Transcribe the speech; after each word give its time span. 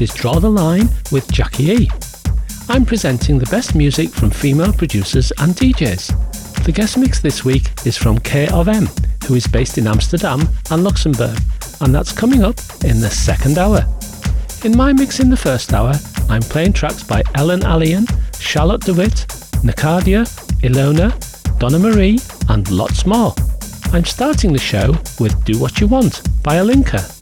Is 0.00 0.14
Draw 0.14 0.38
the 0.38 0.50
Line 0.50 0.88
with 1.12 1.30
Jackie 1.30 1.72
E. 1.72 1.90
I'm 2.70 2.86
presenting 2.86 3.38
the 3.38 3.50
best 3.50 3.74
music 3.74 4.08
from 4.08 4.30
female 4.30 4.72
producers 4.72 5.30
and 5.38 5.52
DJs. 5.52 6.64
The 6.64 6.72
guest 6.72 6.96
mix 6.96 7.20
this 7.20 7.44
week 7.44 7.70
is 7.84 7.98
from 7.98 8.18
K 8.18 8.48
of 8.48 8.68
M, 8.68 8.88
who 9.26 9.34
is 9.34 9.46
based 9.46 9.76
in 9.76 9.86
Amsterdam 9.86 10.48
and 10.70 10.84
Luxembourg, 10.84 11.36
and 11.82 11.94
that's 11.94 12.12
coming 12.12 12.42
up 12.42 12.58
in 12.84 13.00
the 13.00 13.10
second 13.10 13.58
hour. 13.58 13.84
In 14.64 14.74
my 14.74 14.94
mix 14.94 15.20
in 15.20 15.28
the 15.28 15.36
first 15.36 15.74
hour, 15.74 15.92
I'm 16.30 16.42
playing 16.42 16.72
tracks 16.72 17.02
by 17.02 17.22
Ellen 17.34 17.60
Allien, 17.60 18.06
Charlotte 18.40 18.82
de 18.82 18.94
Witte, 18.94 19.26
Nakadia, 19.62 20.24
Ilona, 20.62 21.12
Donna 21.58 21.78
Marie, 21.78 22.18
and 22.48 22.70
lots 22.70 23.04
more. 23.04 23.34
I'm 23.92 24.06
starting 24.06 24.52
the 24.54 24.58
show 24.58 24.92
with 25.18 25.44
Do 25.44 25.58
What 25.58 25.78
You 25.78 25.88
Want 25.88 26.22
by 26.42 26.56
Alinka. 26.56 27.19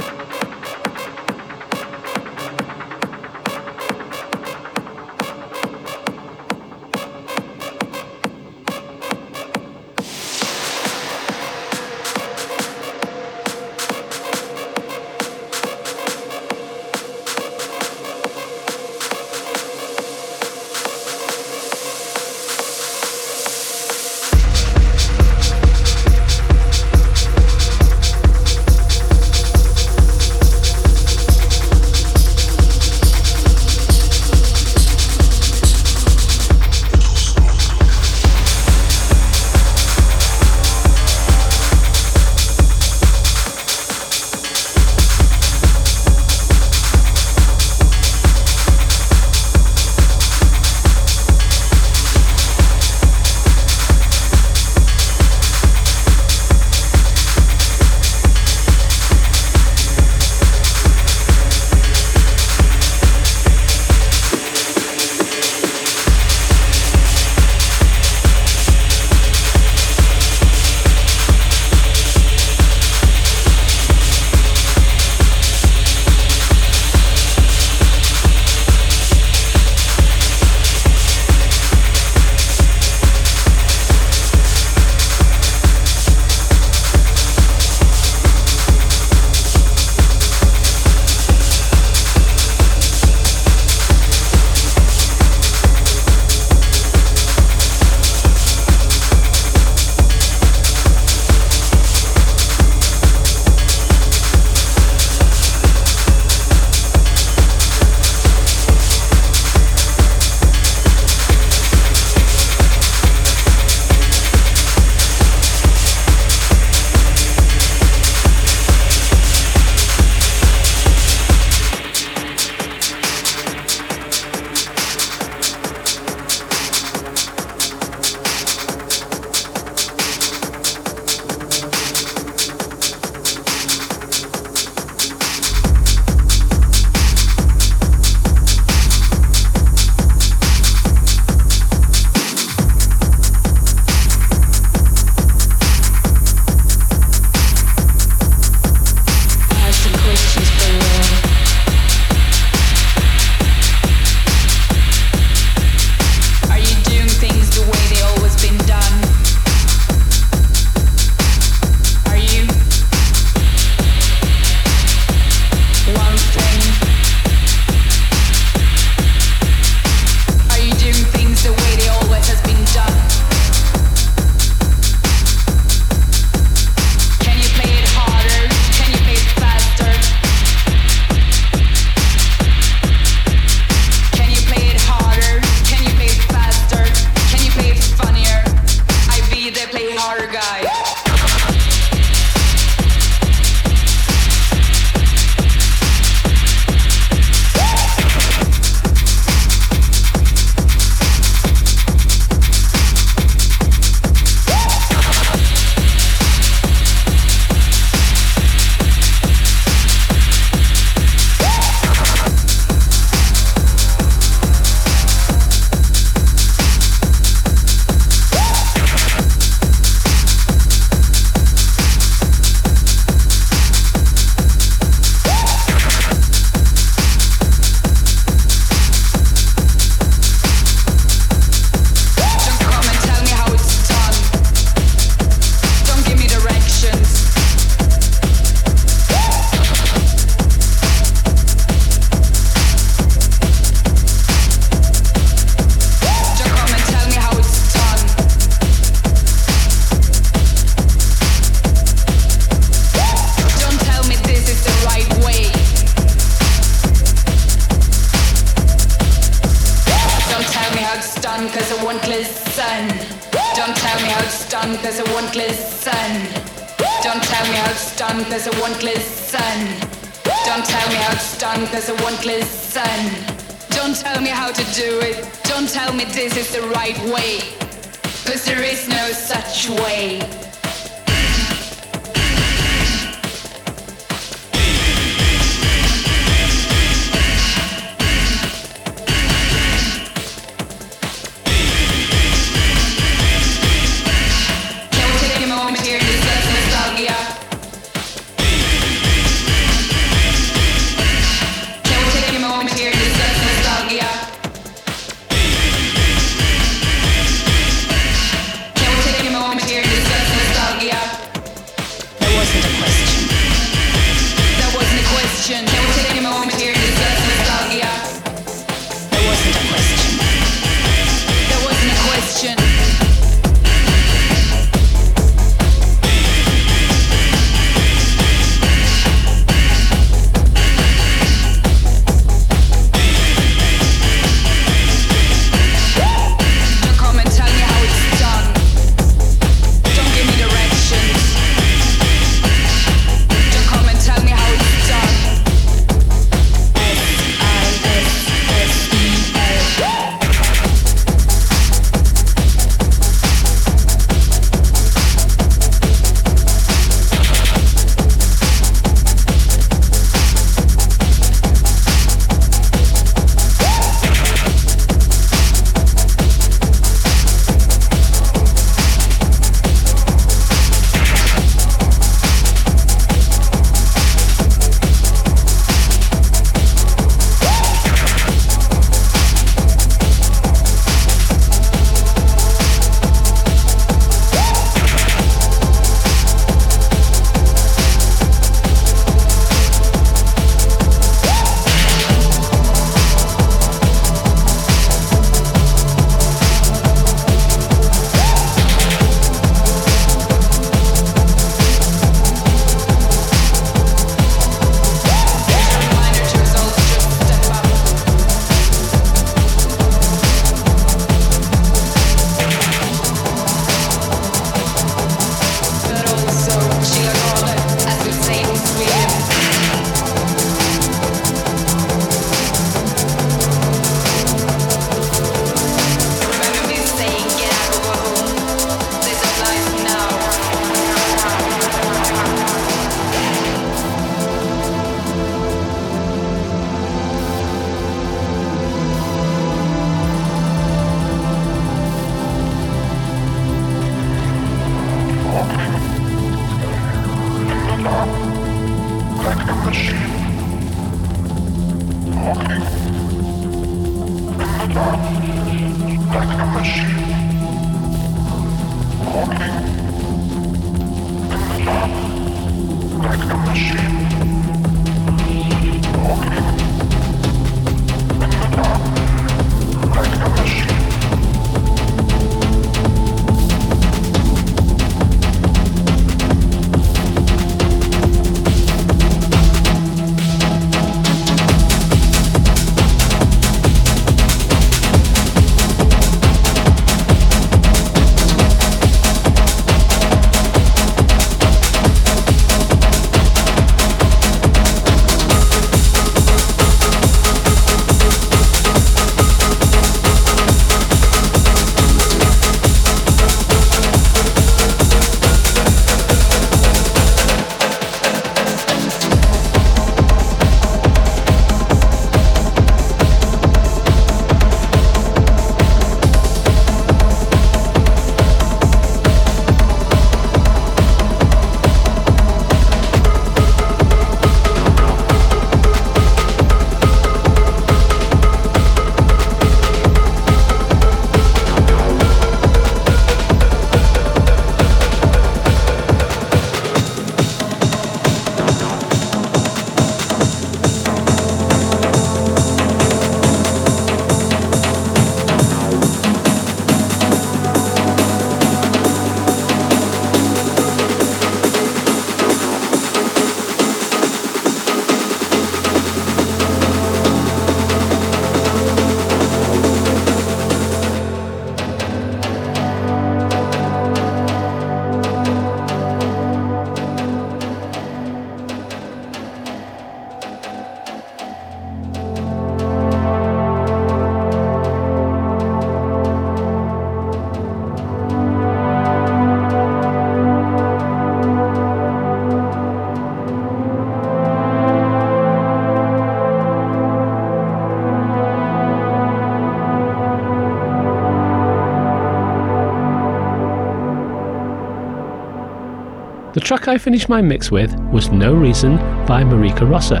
Track 596.44 596.68
I 596.68 596.76
finished 596.76 597.08
my 597.08 597.22
mix 597.22 597.50
with 597.50 597.74
was 597.90 598.10
No 598.10 598.34
Reason 598.34 598.76
by 599.06 599.24
Marika 599.24 599.68
Rossa. 599.68 600.00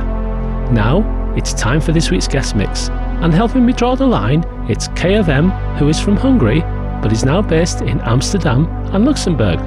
Now, 0.70 1.32
it's 1.36 1.54
time 1.54 1.80
for 1.80 1.92
this 1.92 2.10
week's 2.10 2.28
guest 2.28 2.54
mix, 2.54 2.90
and 2.90 3.32
helping 3.32 3.64
me 3.64 3.72
draw 3.72 3.94
the 3.94 4.06
line, 4.06 4.44
it's 4.68 4.88
K 4.88 5.14
of 5.14 5.30
M, 5.30 5.50
who 5.78 5.88
is 5.88 5.98
from 5.98 6.16
Hungary 6.16 6.60
but 7.04 7.12
is 7.12 7.24
now 7.24 7.42
based 7.42 7.82
in 7.82 8.00
Amsterdam 8.00 8.66
and 8.94 9.04
Luxembourg. 9.04 9.58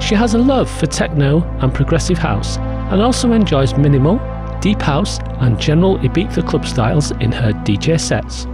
She 0.00 0.14
has 0.14 0.34
a 0.34 0.38
love 0.38 0.70
for 0.70 0.86
techno 0.86 1.42
and 1.60 1.74
progressive 1.74 2.18
house, 2.18 2.58
and 2.58 3.02
also 3.02 3.32
enjoys 3.32 3.76
minimal, 3.76 4.20
deep 4.60 4.80
house, 4.80 5.18
and 5.40 5.60
general 5.60 5.98
Ibiza 5.98 6.46
club 6.46 6.64
styles 6.64 7.10
in 7.12 7.32
her 7.32 7.52
DJ 7.52 8.00
sets. 8.00 8.46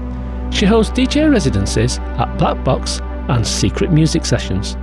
She 0.54 0.64
hosts 0.64 0.92
DJ 0.92 1.30
residencies 1.30 1.98
at 1.98 2.38
Black 2.38 2.64
Box 2.64 3.00
and 3.28 3.46
secret 3.46 3.92
music 3.92 4.24
sessions. 4.24 4.78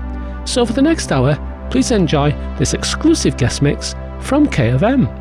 So 0.45 0.63
for 0.63 0.73
the 0.73 0.81
next 0.83 1.11
hour, 1.11 1.33
please 1.69 1.91
enjoy 1.91 2.31
this 2.57 2.73
exclusive 2.73 3.37
guest 3.37 3.61
mix 3.61 3.95
from 4.21 4.47
K 4.47 4.69
of 4.69 4.83
M. 4.83 5.18